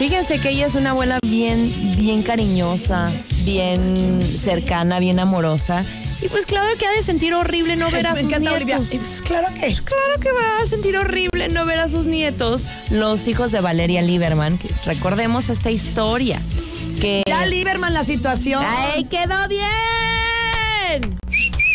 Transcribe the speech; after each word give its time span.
fíjense 0.00 0.38
que 0.38 0.48
ella 0.48 0.66
es 0.66 0.74
una 0.76 0.92
abuela 0.92 1.18
bien, 1.26 1.70
bien 1.98 2.22
cariñosa, 2.22 3.12
bien 3.44 4.22
cercana, 4.22 4.98
bien 4.98 5.20
amorosa. 5.20 5.84
Y 6.22 6.28
pues 6.28 6.46
claro 6.46 6.74
que 6.78 6.86
ha 6.86 6.90
de 6.92 7.02
sentir 7.02 7.34
horrible 7.34 7.76
no 7.76 7.90
ver 7.90 8.06
a 8.06 8.14
Me 8.14 8.22
sus 8.22 8.30
encanta 8.32 8.50
nietos. 8.58 8.78
Olivia. 8.80 8.98
Pues 8.98 9.20
claro 9.20 9.48
que. 9.52 9.74
Claro 9.74 10.20
que 10.20 10.32
va 10.32 10.62
a 10.62 10.66
sentir 10.66 10.96
horrible 10.96 11.50
no 11.50 11.66
ver 11.66 11.80
a 11.80 11.88
sus 11.88 12.06
nietos, 12.06 12.66
los 12.90 13.28
hijos 13.28 13.52
de 13.52 13.60
Valeria 13.60 14.00
Lieberman. 14.00 14.56
que 14.56 14.68
recordemos 14.86 15.50
esta 15.50 15.70
historia. 15.70 16.40
Que. 17.02 17.22
Ya 17.26 17.44
Lieberman 17.44 17.92
la 17.92 18.04
situación. 18.04 18.64
¡Ay, 18.66 19.04
quedó 19.04 19.46
bien! 19.48 21.18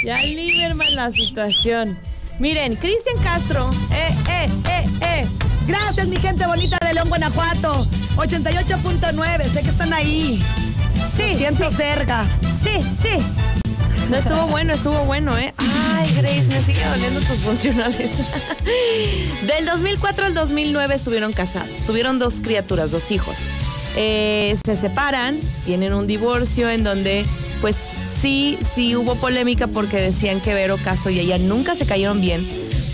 Ya 0.04 0.18
Lieberman 0.23 0.96
la 0.96 1.12
situación. 1.12 1.99
Miren, 2.40 2.76
Cristian 2.76 3.18
Castro. 3.23 3.70
Eh, 3.91 4.16
eh, 4.30 4.49
eh, 4.68 4.85
eh. 5.02 5.26
Gracias, 5.68 5.84
mi 6.08 6.18
gente 6.18 6.45
bonita 6.45 6.77
de 6.86 6.94
León, 6.94 7.09
Guanajuato. 7.09 7.88
88.9, 8.18 9.52
sé 9.52 9.62
que 9.62 9.70
están 9.70 9.94
ahí. 9.94 10.44
Sí, 11.16 11.36
Siento 11.38 11.70
sí, 11.70 11.76
cerca. 11.76 12.26
sí, 12.63 12.82
sí. 13.02 13.23
No 14.10 14.18
estuvo 14.18 14.48
bueno, 14.49 14.73
estuvo 14.73 14.98
bueno, 15.05 15.38
¿eh? 15.38 15.54
Ay, 15.58 16.13
Grace, 16.16 16.48
me 16.49 16.62
sigue 16.62 16.84
doliendo 16.86 17.20
tus 17.22 17.38
funcionales. 17.38 18.12
Del 19.48 19.66
2004 19.66 20.26
al 20.26 20.34
2009 20.34 20.94
estuvieron 20.96 21.34
casados. 21.34 21.80
Tuvieron 21.86 22.20
dos 22.20 22.40
criaturas, 22.41 22.91
dos 22.91 23.12
hijos. 23.12 23.38
Eh, 23.96 24.55
se 24.66 24.76
separan, 24.76 25.40
tienen 25.66 25.94
un 25.94 26.05
divorcio 26.05 26.70
en 26.70 26.84
donde, 26.84 27.26
pues 27.62 27.76
sí, 27.76 28.57
sí 28.74 28.96
hubo 28.96 29.16
polémica 29.16 29.68
porque 29.68 29.98
decían 29.98 30.41
que 30.41 30.54
Vero 30.54 30.77
Castro 30.84 31.12
y 31.12 31.20
ella 31.20 31.38
nunca 31.38 31.76
se 31.76 31.85
cayeron 31.85 32.20
bien. 32.22 32.46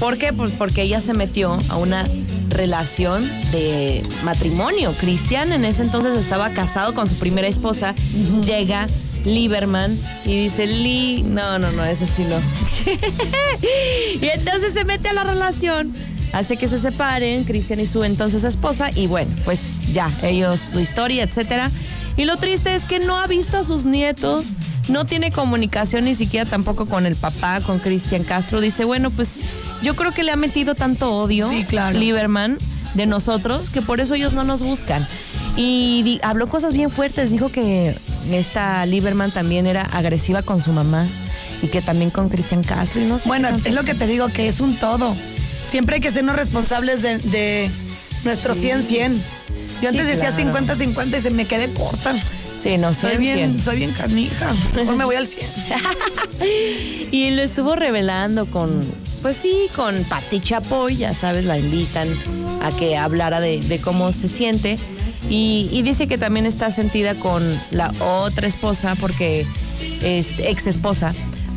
¿Por 0.02 0.18
qué? 0.18 0.34
Pues 0.34 0.52
porque 0.54 0.82
ella 0.82 1.00
se 1.00 1.14
metió 1.14 1.60
a 1.70 1.78
una 1.78 2.08
relación 2.50 3.24
de 3.52 4.04
matrimonio. 4.24 4.96
Cristian 5.00 5.52
en 5.52 5.64
ese 5.64 5.84
entonces 5.84 6.18
estaba 6.18 6.50
casado 6.50 6.96
con 6.96 7.08
su 7.08 7.14
primera 7.18 7.48
esposa. 7.48 7.94
Llega 8.44 8.88
Lieberman 9.26 9.96
y 10.26 10.42
dice, 10.46 10.66
Lee, 10.66 11.22
no, 11.22 11.60
no, 11.60 11.72
no, 11.74 11.86
ese 11.86 12.08
sí 12.08 12.24
no. 12.24 12.38
y 14.22 14.28
entonces 14.28 14.74
se 14.74 14.86
mete 14.86 15.10
a 15.10 15.14
la 15.14 15.24
relación, 15.24 15.94
hace 16.34 16.58
que 16.58 16.68
se 16.68 16.80
separen, 16.80 17.44
Cristian 17.44 17.80
y 17.80 17.86
su 17.86 18.04
entonces 18.04 18.44
esposa, 18.44 18.90
y 18.96 19.06
bueno, 19.06 19.32
pues 19.46 19.94
ya, 19.94 20.10
ellos, 20.24 20.62
su 20.72 20.80
historia, 20.80 21.26
etcétera. 21.26 21.70
Y 22.18 22.26
lo 22.26 22.38
triste 22.38 22.74
es 22.74 22.86
que 22.88 22.98
no 22.98 23.20
ha 23.20 23.28
visto 23.28 23.60
a 23.60 23.64
sus 23.64 23.86
nietos, 23.86 24.56
no 24.92 25.06
tiene 25.06 25.32
comunicación 25.32 26.06
ni 26.06 26.16
siquiera 26.16 26.50
tampoco 26.50 26.86
con 26.86 27.06
el 27.06 27.16
papá, 27.16 27.62
con 27.62 27.80
Cristian 27.80 28.24
Castro. 28.24 28.62
Dice, 28.62 28.86
bueno, 28.86 29.10
pues 29.12 29.42
yo 29.82 29.96
creo 29.96 30.12
que 30.14 30.24
le 30.24 30.32
ha 30.32 30.36
metido 30.36 30.76
tanto 30.76 31.14
odio, 31.14 31.50
Sí, 31.50 31.64
claro. 31.64 31.98
Lieberman, 31.98 32.58
de 32.94 33.06
nosotros, 33.06 33.70
que 33.70 33.82
por 33.82 34.02
eso 34.02 34.16
ellos 34.16 34.34
no 34.34 34.44
nos 34.44 34.62
buscan. 34.62 35.08
Y 35.56 36.02
di- 36.04 36.20
habló 36.24 36.48
cosas 36.48 36.74
bien 36.74 36.90
fuertes, 36.90 37.32
dijo 37.32 37.50
que 37.50 37.96
esta 38.32 38.86
Lieberman 38.86 39.32
también 39.32 39.66
era 39.66 39.84
agresiva 39.84 40.42
con 40.42 40.62
su 40.62 40.72
mamá 40.74 41.08
y 41.62 41.68
que 41.68 41.82
también 41.82 42.10
con 42.10 42.28
Cristian 42.30 42.64
Castro 42.64 43.02
y 43.02 43.06
no 43.06 43.18
sé. 43.20 43.30
Bueno, 43.30 43.48
es 43.64 43.74
lo 43.74 43.84
que 43.84 43.94
te 43.94 44.08
digo, 44.08 44.28
que 44.28 44.48
es 44.50 44.60
un 44.60 44.76
todo. 44.76 45.16
Siempre 45.70 45.96
hay 45.96 46.02
que 46.02 46.12
sernos 46.12 46.36
responsables 46.36 47.02
de, 47.02 47.18
de 47.20 47.72
nuestro 48.26 48.54
Sí. 48.56 48.68
100-100. 48.70 49.14
Yo 49.82 49.90
antes 49.90 50.06
Sí, 50.06 50.12
decía 50.12 50.32
claro. 50.32 50.54
50-50 50.68 51.18
y 51.18 51.22
se 51.22 51.32
me 51.32 51.46
quedé 51.46 51.72
corta. 51.74 52.14
Sí, 52.62 52.78
no, 52.78 52.94
Soy 52.94 53.14
soy 53.14 53.20
bien, 53.20 53.60
soy 53.60 53.78
bien 53.78 53.92
canija. 53.92 54.54
Mejor 54.76 54.96
me 54.96 55.04
voy 55.04 55.16
al 55.16 55.26
100. 55.26 55.48
Y 57.12 57.32
lo 57.32 57.42
estuvo 57.42 57.76
revelando 57.76 58.46
con, 58.46 58.86
pues 59.22 59.36
sí, 59.36 59.68
con 59.76 60.04
Pati 60.04 60.40
Chapoy, 60.40 60.96
ya 60.96 61.14
sabes, 61.14 61.46
la 61.46 61.58
invitan 61.58 62.08
a 62.62 62.72
que 62.72 62.96
hablara 62.98 63.40
de, 63.40 63.60
de 63.62 63.80
cómo 63.82 64.14
se 64.14 64.28
siente. 64.28 64.78
Y, 65.30 65.70
y 65.72 65.82
dice 65.82 66.08
que 66.08 66.18
también 66.18 66.46
está 66.46 66.72
sentida 66.72 67.16
con 67.16 67.44
la 67.72 67.92
otra 68.00 68.48
esposa, 68.48 68.96
porque, 68.96 69.46
este, 70.04 70.52
ex 70.52 70.68
esposa, 70.68 71.14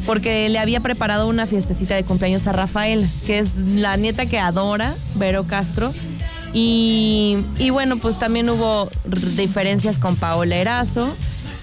porque 0.07 0.49
le 0.49 0.59
había 0.59 0.81
preparado 0.81 1.29
una 1.29 1.47
fiestecita 1.47 1.95
de 1.95 2.05
cumpleaños 2.05 2.47
a 2.47 2.53
Rafael, 2.53 3.07
que 3.27 3.39
es 3.39 3.55
la 3.75 3.97
nieta 3.97 4.27
que 4.27 4.39
adora, 4.39 4.95
Vero 5.17 5.45
Castro. 5.47 5.93
Y, 6.55 7.37
y 7.59 7.71
bueno, 7.71 7.97
pues 7.99 8.19
también 8.19 8.49
hubo 8.49 8.89
diferencias 9.37 9.99
con 9.99 10.17
Paola 10.17 10.57
Erazo. 10.57 11.09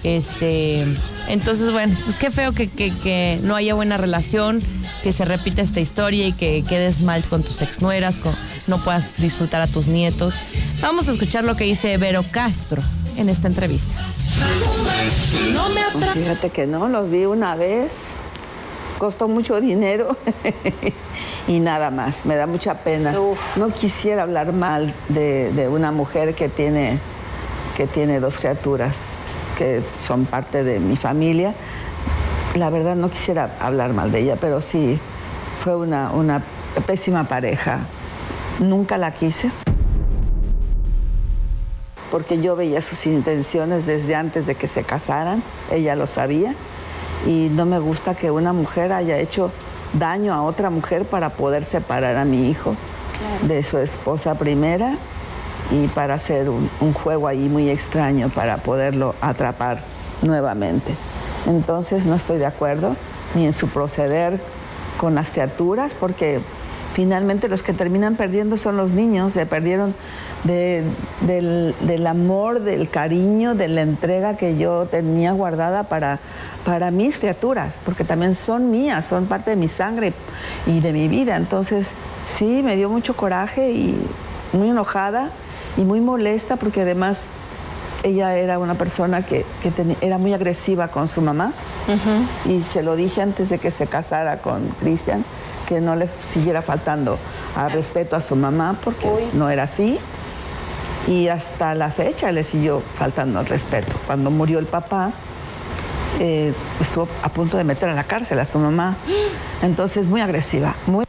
Este, 0.04 0.84
entonces, 1.28 1.70
bueno, 1.70 1.96
pues 2.04 2.16
qué 2.16 2.30
feo 2.30 2.52
que, 2.52 2.68
que- 2.68 2.90
que 2.92 3.38
no 3.42 3.54
haya 3.54 3.72
buena 3.74 3.96
relación, 3.96 4.60
que 5.02 5.12
se 5.12 5.24
repita 5.24 5.62
esta 5.62 5.80
historia 5.80 6.26
y 6.26 6.32
que 6.32 6.64
quedes 6.68 7.00
mal 7.00 7.22
con 7.24 7.42
tus 7.42 7.62
exnueras, 7.62 8.16
con, 8.16 8.34
no 8.66 8.78
puedas 8.78 9.16
disfrutar 9.18 9.62
a 9.62 9.66
tus 9.68 9.86
nietos. 9.88 10.34
Vamos 10.80 11.08
a 11.08 11.12
escuchar 11.12 11.44
lo 11.44 11.54
que 11.56 11.64
dice 11.64 11.96
Vero 11.98 12.24
Castro 12.32 12.82
en 13.16 13.28
esta 13.28 13.46
entrevista. 13.48 13.94
No 15.54 15.68
me 15.70 15.80
atra 15.82 16.12
Fíjate 16.14 16.50
que 16.50 16.66
no, 16.66 16.88
los 16.88 17.08
vi 17.08 17.24
una 17.24 17.54
vez, 17.54 18.00
costó 18.98 19.28
mucho 19.28 19.60
dinero 19.60 20.16
y 21.48 21.60
nada 21.60 21.90
más, 21.90 22.24
me 22.24 22.36
da 22.36 22.46
mucha 22.46 22.74
pena. 22.74 23.12
No 23.56 23.68
quisiera 23.74 24.22
hablar 24.22 24.52
mal 24.52 24.94
de, 25.08 25.52
de 25.52 25.68
una 25.68 25.92
mujer 25.92 26.34
que 26.34 26.48
tiene, 26.48 26.98
que 27.76 27.86
tiene 27.86 28.20
dos 28.20 28.38
criaturas 28.38 29.04
que 29.56 29.82
son 30.00 30.24
parte 30.24 30.64
de 30.64 30.80
mi 30.80 30.96
familia. 30.96 31.54
La 32.54 32.70
verdad 32.70 32.96
no 32.96 33.10
quisiera 33.10 33.56
hablar 33.60 33.92
mal 33.92 34.12
de 34.12 34.20
ella, 34.20 34.36
pero 34.40 34.62
sí, 34.62 34.98
fue 35.62 35.76
una, 35.76 36.10
una 36.12 36.42
pésima 36.86 37.24
pareja. 37.24 37.80
Nunca 38.60 38.98
la 38.98 39.12
quise 39.12 39.50
porque 42.12 42.42
yo 42.42 42.56
veía 42.56 42.82
sus 42.82 43.06
intenciones 43.06 43.86
desde 43.86 44.14
antes 44.14 44.44
de 44.44 44.54
que 44.54 44.66
se 44.66 44.84
casaran, 44.84 45.42
ella 45.70 45.96
lo 45.96 46.06
sabía, 46.06 46.54
y 47.26 47.48
no 47.50 47.64
me 47.64 47.78
gusta 47.78 48.14
que 48.14 48.30
una 48.30 48.52
mujer 48.52 48.92
haya 48.92 49.16
hecho 49.16 49.50
daño 49.92 50.32
a 50.32 50.42
otra 50.42 50.70
mujer 50.70 51.04
para 51.04 51.30
poder 51.30 51.64
separar 51.64 52.16
a 52.16 52.24
mi 52.24 52.48
hijo 52.48 52.76
de 53.42 53.62
su 53.62 53.78
esposa 53.78 54.34
primera 54.34 54.96
y 55.70 55.88
para 55.88 56.14
hacer 56.14 56.48
un, 56.48 56.70
un 56.80 56.92
juego 56.92 57.28
ahí 57.28 57.48
muy 57.48 57.70
extraño 57.70 58.28
para 58.28 58.58
poderlo 58.58 59.14
atrapar 59.20 59.80
nuevamente. 60.22 60.94
Entonces 61.46 62.06
no 62.06 62.14
estoy 62.14 62.38
de 62.38 62.46
acuerdo 62.46 62.96
ni 63.34 63.46
en 63.46 63.52
su 63.52 63.68
proceder 63.68 64.40
con 64.98 65.14
las 65.14 65.30
criaturas 65.30 65.94
porque 65.98 66.40
finalmente 66.92 67.48
los 67.48 67.62
que 67.62 67.72
terminan 67.72 68.16
perdiendo 68.16 68.56
son 68.56 68.76
los 68.76 68.92
niños, 68.92 69.32
se 69.32 69.46
perdieron 69.46 69.94
de- 70.44 70.84
del, 71.26 71.74
del 71.80 72.06
amor, 72.06 72.60
del 72.60 72.88
cariño, 72.90 73.54
de 73.54 73.68
la 73.68 73.82
entrega 73.82 74.36
que 74.36 74.56
yo 74.58 74.86
tenía 74.86 75.32
guardada 75.32 75.84
para, 75.84 76.18
para 76.64 76.90
mis 76.90 77.18
criaturas, 77.18 77.78
porque 77.84 78.04
también 78.04 78.34
son 78.34 78.70
mías, 78.70 79.06
son 79.06 79.26
parte 79.26 79.50
de 79.50 79.56
mi 79.56 79.68
sangre 79.68 80.12
y 80.66 80.80
de 80.80 80.92
mi 80.92 81.08
vida. 81.08 81.36
Entonces 81.36 81.90
sí, 82.26 82.62
me 82.62 82.76
dio 82.76 82.88
mucho 82.90 83.14
coraje 83.16 83.70
y 83.72 83.96
muy 84.52 84.68
enojada 84.70 85.30
y 85.76 85.84
muy 85.84 86.00
molesta 86.00 86.56
porque 86.56 86.82
además 86.82 87.24
ella 88.02 88.36
era 88.36 88.58
una 88.58 88.74
persona 88.74 89.22
que, 89.24 89.44
era 90.00 90.18
muy 90.18 90.34
agresiva 90.34 90.88
con 90.88 91.06
su 91.08 91.22
mamá. 91.22 91.52
Y 92.48 92.60
se 92.62 92.82
lo 92.82 92.96
dije 92.96 93.22
antes 93.22 93.48
de 93.48 93.58
que 93.58 93.70
se 93.70 93.86
casara 93.86 94.38
con 94.42 94.66
Cristian, 94.80 95.24
que 95.68 95.80
no 95.80 95.96
le 95.96 96.08
siguiera 96.22 96.62
faltando 96.62 97.18
al 97.56 97.72
respeto 97.72 98.16
a 98.16 98.20
su 98.20 98.36
mamá 98.36 98.78
porque 98.82 99.28
no 99.32 99.50
era 99.50 99.64
así. 99.64 99.98
Y 101.08 101.28
hasta 101.28 101.74
la 101.74 101.90
fecha 101.90 102.30
le 102.30 102.44
siguió 102.44 102.82
faltando 102.96 103.40
el 103.40 103.46
respeto. 103.46 103.96
Cuando 104.06 104.30
murió 104.30 104.58
el 104.58 104.66
papá, 104.66 105.12
eh, 106.20 106.54
estuvo 106.80 107.08
a 107.22 107.28
punto 107.30 107.56
de 107.56 107.64
meter 107.64 107.88
a 107.88 107.94
la 107.94 108.04
cárcel 108.04 108.38
a 108.38 108.44
su 108.44 108.58
mamá. 108.58 108.96
Entonces, 109.62 110.06
muy 110.06 110.20
agresiva, 110.20 110.76
muy 110.86 111.04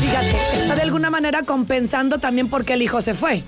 Fíjate, 0.00 0.36
está 0.54 0.74
de 0.74 0.82
alguna 0.82 1.10
manera 1.10 1.42
compensando 1.42 2.18
también 2.18 2.48
porque 2.48 2.74
el 2.74 2.82
hijo 2.82 3.00
se 3.00 3.14
fue. 3.14 3.44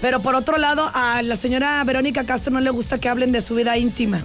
Pero 0.00 0.20
por 0.20 0.34
otro 0.34 0.58
lado, 0.58 0.90
a 0.92 1.22
la 1.22 1.36
señora 1.36 1.82
Verónica 1.84 2.24
Castro 2.24 2.52
no 2.52 2.60
le 2.60 2.70
gusta 2.70 2.98
que 2.98 3.08
hablen 3.08 3.32
de 3.32 3.40
su 3.40 3.54
vida 3.54 3.76
íntima. 3.78 4.20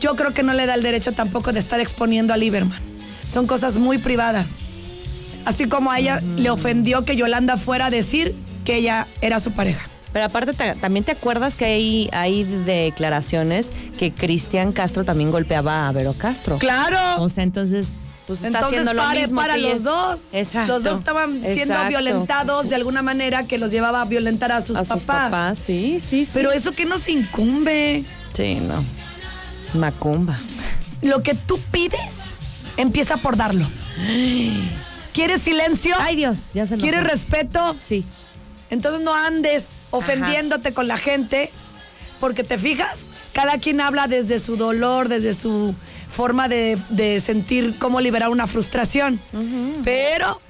Yo 0.00 0.16
creo 0.16 0.32
que 0.32 0.42
no 0.42 0.54
le 0.54 0.64
da 0.66 0.74
el 0.74 0.82
derecho 0.82 1.12
tampoco 1.12 1.52
de 1.52 1.58
estar 1.58 1.80
exponiendo 1.80 2.32
a 2.32 2.36
Lieberman. 2.36 2.95
Son 3.26 3.46
cosas 3.46 3.76
muy 3.76 3.98
privadas. 3.98 4.46
Así 5.44 5.68
como 5.68 5.90
a 5.92 5.98
ella 5.98 6.20
le 6.36 6.50
ofendió 6.50 7.04
que 7.04 7.16
Yolanda 7.16 7.56
fuera 7.56 7.86
a 7.86 7.90
decir 7.90 8.34
que 8.64 8.76
ella 8.76 9.06
era 9.20 9.38
su 9.40 9.52
pareja. 9.52 9.88
Pero 10.12 10.24
aparte, 10.26 10.52
ta- 10.54 10.74
también 10.76 11.04
te 11.04 11.12
acuerdas 11.12 11.56
que 11.56 11.66
hay, 11.66 12.08
hay 12.12 12.44
declaraciones 12.44 13.72
que 13.98 14.12
Cristian 14.12 14.72
Castro 14.72 15.04
también 15.04 15.30
golpeaba 15.30 15.88
a 15.88 15.92
Vero 15.92 16.14
Castro. 16.16 16.58
¡Claro! 16.58 17.22
O 17.22 17.28
sea, 17.28 17.44
entonces, 17.44 17.96
pues 18.26 18.38
está 18.38 18.48
Entonces, 18.48 18.78
haciendo 18.80 18.94
lo 18.94 19.02
pare, 19.02 19.20
mismo 19.22 19.40
para 19.40 19.56
los 19.56 19.82
dos. 19.82 20.18
Exacto. 20.32 20.72
Los 20.72 20.82
dos 20.82 20.98
estaban 21.00 21.32
siendo 21.42 21.50
Exacto. 21.74 21.88
violentados 21.88 22.68
de 22.68 22.74
alguna 22.74 23.02
manera 23.02 23.44
que 23.46 23.58
los 23.58 23.70
llevaba 23.70 24.00
a 24.00 24.04
violentar 24.06 24.52
a 24.52 24.62
sus 24.62 24.76
a 24.76 24.80
papás. 24.82 24.98
sus 24.98 25.04
papás. 25.06 25.58
Sí, 25.58 26.00
sí, 26.00 26.24
sí. 26.24 26.32
Pero 26.34 26.50
eso 26.50 26.72
que 26.72 26.86
nos 26.86 27.08
incumbe. 27.08 28.02
Sí, 28.32 28.54
no. 28.56 28.82
Macumba. 29.78 30.38
Lo 31.02 31.22
que 31.22 31.34
tú 31.34 31.60
pides, 31.70 32.14
empieza 32.76 33.16
por 33.16 33.36
darlo. 33.36 33.66
¿Quieres 35.12 35.42
silencio? 35.42 35.94
Ay, 35.98 36.16
Dios, 36.16 36.48
ya 36.54 36.66
se 36.66 36.76
me 36.76 36.82
¿Quieres 36.82 37.04
respeto? 37.04 37.74
Sí. 37.78 38.04
Entonces 38.70 39.00
no 39.02 39.14
andes 39.14 39.68
ofendiéndote 39.90 40.72
con 40.72 40.88
la 40.88 40.98
gente, 40.98 41.50
porque 42.20 42.44
te 42.44 42.58
fijas, 42.58 43.06
cada 43.32 43.58
quien 43.58 43.80
habla 43.80 44.08
desde 44.08 44.38
su 44.38 44.56
dolor, 44.56 45.08
desde 45.08 45.34
su 45.34 45.74
forma 46.10 46.48
de, 46.48 46.76
de 46.90 47.20
sentir 47.20 47.76
cómo 47.78 48.00
liberar 48.00 48.28
una 48.30 48.46
frustración. 48.46 49.20
Pero 49.84 50.40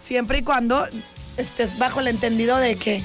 siempre 0.00 0.38
y 0.38 0.42
cuando 0.42 0.86
estés 1.36 1.78
bajo 1.78 2.00
el 2.00 2.08
entendido 2.08 2.56
de 2.58 2.76
que 2.76 3.02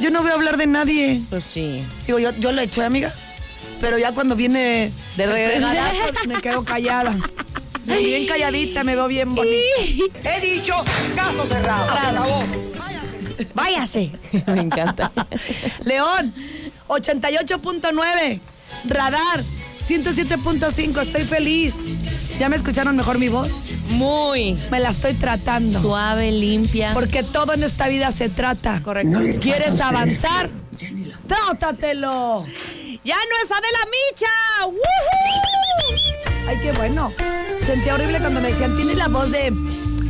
yo 0.00 0.10
no 0.10 0.22
voy 0.22 0.30
a 0.30 0.34
hablar 0.34 0.56
de 0.56 0.66
nadie. 0.66 1.22
Pues 1.30 1.44
sí. 1.44 1.82
Digo, 2.06 2.18
yo, 2.18 2.32
yo 2.38 2.52
lo 2.52 2.60
he 2.60 2.64
hecho, 2.64 2.84
amiga. 2.84 3.12
Pero 3.80 3.98
ya 3.98 4.12
cuando 4.12 4.36
viene 4.36 4.92
De 5.16 5.26
regreso. 5.26 5.66
me 6.26 6.40
quedo 6.40 6.64
callada. 6.64 7.16
Bien 7.84 8.26
calladita, 8.26 8.84
me 8.84 8.94
veo 8.94 9.08
bien 9.08 9.34
bonita. 9.34 9.56
He 10.24 10.40
dicho 10.40 10.74
caso 11.16 11.46
cerrado. 11.46 11.90
Acabó. 11.90 12.44
Váyase. 13.54 14.12
Me 14.46 14.60
encanta. 14.60 15.10
León, 15.84 16.32
88.9. 16.88 18.40
Radar, 18.84 19.40
107.5. 19.88 21.02
Estoy 21.02 21.24
feliz. 21.24 21.74
¿Ya 22.38 22.48
me 22.48 22.56
escucharon 22.56 22.96
mejor 22.96 23.18
mi 23.18 23.28
voz? 23.28 23.48
Muy 23.90 24.56
Me 24.70 24.80
la 24.80 24.90
estoy 24.90 25.14
tratando. 25.14 25.80
suave, 25.80 26.32
limpia. 26.32 26.92
Porque 26.94 27.22
todo 27.22 27.52
en 27.54 27.62
esta 27.62 27.88
vida 27.88 28.10
se 28.10 28.28
trata. 28.28 28.80
Correcto. 28.82 29.20
¿Quieres 29.40 29.80
avanzar? 29.80 30.50
¡Trátatelo! 31.26 32.46
¡Ya 33.04 33.16
no 33.16 33.44
es 33.44 33.50
Adela 33.50 33.86
Micha! 33.90 34.66
¡Woohoo! 34.66 35.51
Ay, 36.48 36.58
qué 36.62 36.72
bueno. 36.72 37.12
Sentía 37.66 37.94
horrible 37.94 38.18
cuando 38.18 38.40
me 38.40 38.50
decían, 38.50 38.76
tienes 38.76 38.96
la 38.96 39.08
voz 39.08 39.30
de 39.30 39.52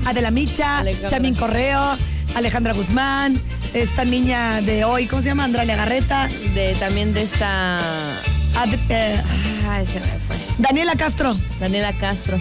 Adela 0.06 0.30
Micha, 0.30 0.78
Alejandra. 0.78 1.10
Chamín 1.10 1.34
Correo, 1.34 1.96
Alejandra 2.34 2.72
Guzmán, 2.72 3.34
esta 3.74 4.04
niña 4.04 4.60
de 4.62 4.84
hoy, 4.84 5.06
¿cómo 5.06 5.22
se 5.22 5.28
llama? 5.28 5.44
Andralia 5.44 5.76
Garreta, 5.76 6.28
De, 6.54 6.74
también 6.80 7.12
de 7.12 7.22
esta... 7.22 7.76
Ad- 8.56 8.74
eh, 8.88 9.20
Ay, 9.68 9.86
se 9.86 10.00
me 10.00 10.06
fue. 10.26 10.36
Daniela 10.58 10.94
Castro. 10.96 11.36
Daniela 11.60 11.92
Castro. 11.92 12.38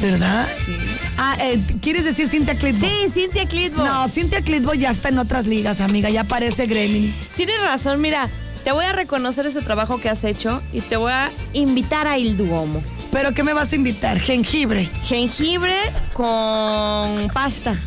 ¿Verdad? 0.00 0.48
Sí. 0.54 0.76
Ah, 1.16 1.36
eh, 1.40 1.60
¿quieres 1.80 2.04
decir 2.04 2.26
Cintia 2.28 2.56
Clitbo? 2.56 2.86
Sí, 2.86 3.08
Cintia 3.10 3.46
Clitbo. 3.46 3.84
No, 3.84 4.08
Cintia 4.08 4.42
Clitbo 4.42 4.74
ya 4.74 4.90
está 4.90 5.10
en 5.10 5.18
otras 5.18 5.46
ligas, 5.46 5.80
amiga, 5.80 6.10
ya 6.10 6.24
parece 6.24 6.66
Gremlin. 6.66 7.14
Tienes 7.36 7.60
razón, 7.62 8.00
mira. 8.00 8.28
Te 8.64 8.70
voy 8.72 8.84
a 8.84 8.92
reconocer 8.92 9.44
ese 9.46 9.60
trabajo 9.60 10.00
que 10.00 10.08
has 10.08 10.22
hecho 10.24 10.62
y 10.72 10.80
te 10.82 10.96
voy 10.96 11.12
a 11.12 11.30
invitar 11.52 12.06
a 12.06 12.16
Il 12.18 12.36
Duomo. 12.36 12.82
¿Pero 13.12 13.34
qué 13.34 13.42
me 13.42 13.52
vas 13.52 13.72
a 13.72 13.76
invitar? 13.76 14.18
Jengibre. 14.18 14.88
Jengibre 15.04 15.76
con 16.14 17.28
pasta. 17.32 17.78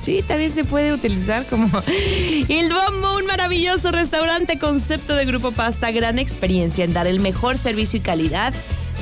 Sí, 0.00 0.24
también 0.26 0.52
se 0.52 0.64
puede 0.64 0.92
utilizar 0.92 1.46
como 1.46 1.70
Il 2.48 2.68
Duomo, 2.68 3.14
un 3.14 3.26
maravilloso 3.26 3.92
restaurante 3.92 4.58
concepto 4.58 5.14
de 5.14 5.24
Grupo 5.24 5.52
Pasta, 5.52 5.92
gran 5.92 6.18
experiencia 6.18 6.84
en 6.84 6.92
dar 6.92 7.06
el 7.06 7.20
mejor 7.20 7.56
servicio 7.56 8.00
y 8.00 8.02
calidad 8.02 8.52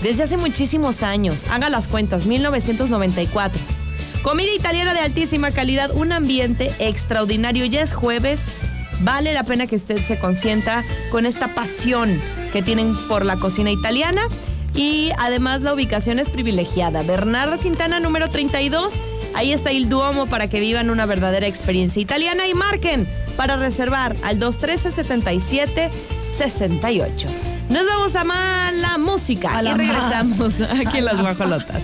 desde 0.02 0.24
hace 0.24 0.36
muchísimos 0.36 1.02
años. 1.02 1.46
Haga 1.50 1.70
las 1.70 1.88
cuentas, 1.88 2.26
1994. 2.26 3.58
Comida 4.22 4.52
italiana 4.52 4.92
de 4.92 5.00
altísima 5.00 5.50
calidad, 5.50 5.90
un 5.94 6.12
ambiente 6.12 6.70
extraordinario. 6.78 7.64
Ya 7.64 7.80
es 7.80 7.94
jueves. 7.94 8.44
Vale 9.00 9.32
la 9.32 9.44
pena 9.44 9.66
que 9.66 9.76
usted 9.76 10.04
se 10.04 10.18
consienta 10.18 10.84
con 11.10 11.24
esta 11.24 11.48
pasión 11.54 12.20
que 12.52 12.60
tienen 12.60 12.94
por 13.08 13.24
la 13.24 13.36
cocina 13.36 13.70
italiana. 13.70 14.28
Y 14.74 15.12
además 15.18 15.62
la 15.62 15.72
ubicación 15.72 16.18
es 16.18 16.28
privilegiada. 16.28 17.02
Bernardo 17.02 17.58
Quintana, 17.58 18.00
número 18.00 18.28
32. 18.28 18.92
Ahí 19.34 19.52
está 19.52 19.70
el 19.70 19.88
Duomo 19.88 20.26
para 20.26 20.48
que 20.48 20.60
vivan 20.60 20.90
una 20.90 21.06
verdadera 21.06 21.46
experiencia 21.46 22.02
italiana 22.02 22.46
y 22.46 22.52
marquen 22.54 23.08
para 23.36 23.56
reservar 23.56 24.14
al 24.22 24.38
213-77-68. 24.40 27.26
Nos 27.68 27.86
vamos 27.86 28.14
a 28.14 28.24
la 28.72 28.98
música 28.98 29.56
A 29.56 29.62
la 29.62 29.70
y 29.70 29.74
regresamos 29.74 30.60
aquí 30.60 30.98
en 30.98 31.06
las 31.06 31.18
guajolotas. 31.20 31.80